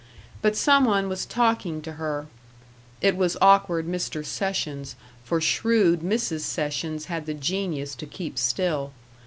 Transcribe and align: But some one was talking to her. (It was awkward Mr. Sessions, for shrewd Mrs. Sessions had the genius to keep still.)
But 0.41 0.55
some 0.55 0.85
one 0.85 1.09
was 1.09 1.27
talking 1.27 1.79
to 1.83 1.91
her. 1.91 2.25
(It 3.01 3.15
was 3.15 3.37
awkward 3.39 3.87
Mr. 3.87 4.25
Sessions, 4.25 4.95
for 5.23 5.39
shrewd 5.39 5.99
Mrs. 5.99 6.39
Sessions 6.41 7.05
had 7.05 7.27
the 7.27 7.35
genius 7.35 7.93
to 7.97 8.07
keep 8.07 8.39
still.) 8.39 8.93